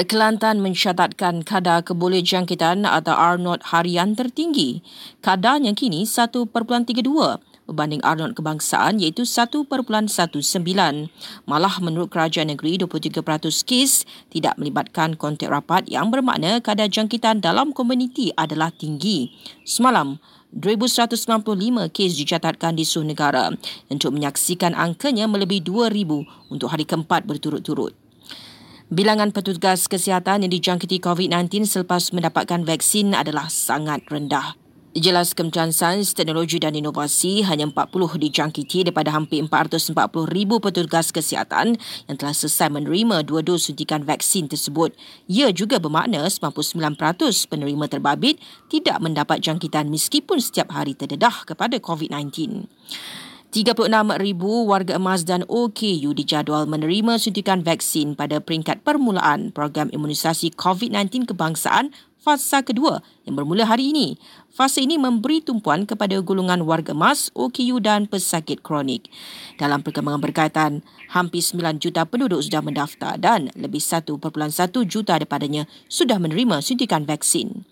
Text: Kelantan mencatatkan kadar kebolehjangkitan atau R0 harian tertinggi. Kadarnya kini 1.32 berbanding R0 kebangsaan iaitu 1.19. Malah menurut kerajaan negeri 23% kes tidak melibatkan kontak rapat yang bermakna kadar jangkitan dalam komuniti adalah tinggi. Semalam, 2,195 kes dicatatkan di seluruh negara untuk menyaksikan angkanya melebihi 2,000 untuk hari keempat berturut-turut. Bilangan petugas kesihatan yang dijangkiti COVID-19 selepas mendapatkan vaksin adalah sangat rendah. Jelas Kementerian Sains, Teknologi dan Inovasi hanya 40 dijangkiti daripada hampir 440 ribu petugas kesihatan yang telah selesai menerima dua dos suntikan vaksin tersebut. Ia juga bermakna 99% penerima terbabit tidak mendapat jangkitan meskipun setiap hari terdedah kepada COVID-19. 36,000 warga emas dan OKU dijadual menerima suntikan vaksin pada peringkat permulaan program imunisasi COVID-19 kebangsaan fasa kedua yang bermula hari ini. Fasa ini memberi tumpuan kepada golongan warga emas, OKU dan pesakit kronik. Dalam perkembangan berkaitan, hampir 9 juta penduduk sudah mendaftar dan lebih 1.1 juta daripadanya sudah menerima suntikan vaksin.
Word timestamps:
Kelantan 0.00 0.64
mencatatkan 0.64 1.44
kadar 1.44 1.84
kebolehjangkitan 1.84 2.88
atau 2.88 3.12
R0 3.12 3.60
harian 3.68 4.16
tertinggi. 4.16 4.80
Kadarnya 5.20 5.76
kini 5.76 6.08
1.32 6.08 6.48
berbanding 7.68 8.00
R0 8.00 8.32
kebangsaan 8.32 8.96
iaitu 8.96 9.28
1.19. 9.28 9.68
Malah 11.44 11.74
menurut 11.84 12.08
kerajaan 12.08 12.48
negeri 12.48 12.80
23% 12.80 13.20
kes 13.68 14.08
tidak 14.32 14.56
melibatkan 14.56 15.20
kontak 15.20 15.52
rapat 15.52 15.84
yang 15.84 16.08
bermakna 16.08 16.64
kadar 16.64 16.88
jangkitan 16.88 17.44
dalam 17.44 17.76
komuniti 17.76 18.32
adalah 18.40 18.72
tinggi. 18.72 19.36
Semalam, 19.68 20.16
2,195 20.56 21.92
kes 21.92 22.16
dicatatkan 22.16 22.72
di 22.72 22.88
seluruh 22.88 23.12
negara 23.12 23.52
untuk 23.92 24.16
menyaksikan 24.16 24.72
angkanya 24.72 25.28
melebihi 25.28 25.60
2,000 25.60 26.48
untuk 26.48 26.72
hari 26.72 26.88
keempat 26.88 27.28
berturut-turut. 27.28 28.09
Bilangan 28.90 29.30
petugas 29.30 29.86
kesihatan 29.86 30.42
yang 30.42 30.50
dijangkiti 30.50 30.98
COVID-19 30.98 31.62
selepas 31.62 32.10
mendapatkan 32.10 32.66
vaksin 32.66 33.14
adalah 33.14 33.46
sangat 33.46 34.02
rendah. 34.10 34.58
Jelas 34.98 35.30
Kementerian 35.30 35.70
Sains, 35.70 36.10
Teknologi 36.10 36.58
dan 36.58 36.74
Inovasi 36.74 37.46
hanya 37.46 37.70
40 37.70 37.86
dijangkiti 38.18 38.90
daripada 38.90 39.14
hampir 39.14 39.46
440 39.46 39.94
ribu 40.34 40.58
petugas 40.58 41.14
kesihatan 41.14 41.78
yang 42.10 42.16
telah 42.18 42.34
selesai 42.34 42.66
menerima 42.66 43.22
dua 43.22 43.46
dos 43.46 43.70
suntikan 43.70 44.02
vaksin 44.02 44.50
tersebut. 44.50 44.90
Ia 45.30 45.54
juga 45.54 45.78
bermakna 45.78 46.26
99% 46.26 46.98
penerima 47.46 47.86
terbabit 47.86 48.42
tidak 48.66 48.98
mendapat 48.98 49.38
jangkitan 49.38 49.86
meskipun 49.86 50.42
setiap 50.42 50.74
hari 50.74 50.98
terdedah 50.98 51.46
kepada 51.46 51.78
COVID-19. 51.78 52.66
36,000 53.50 54.38
warga 54.62 54.94
emas 54.94 55.26
dan 55.26 55.42
OKU 55.50 56.14
dijadual 56.14 56.70
menerima 56.70 57.18
suntikan 57.18 57.66
vaksin 57.66 58.14
pada 58.14 58.38
peringkat 58.38 58.86
permulaan 58.86 59.50
program 59.50 59.90
imunisasi 59.90 60.54
COVID-19 60.54 61.26
kebangsaan 61.34 61.90
fasa 62.22 62.62
kedua 62.62 63.02
yang 63.26 63.34
bermula 63.34 63.66
hari 63.66 63.90
ini. 63.90 64.22
Fasa 64.54 64.78
ini 64.78 65.02
memberi 65.02 65.42
tumpuan 65.42 65.82
kepada 65.82 66.14
golongan 66.22 66.62
warga 66.62 66.94
emas, 66.94 67.34
OKU 67.34 67.82
dan 67.82 68.06
pesakit 68.06 68.62
kronik. 68.62 69.10
Dalam 69.58 69.82
perkembangan 69.82 70.22
berkaitan, 70.22 70.86
hampir 71.10 71.42
9 71.42 71.82
juta 71.82 72.06
penduduk 72.06 72.46
sudah 72.46 72.62
mendaftar 72.62 73.18
dan 73.18 73.50
lebih 73.58 73.82
1.1 73.82 74.14
juta 74.86 75.18
daripadanya 75.18 75.66
sudah 75.90 76.22
menerima 76.22 76.62
suntikan 76.62 77.02
vaksin. 77.02 77.66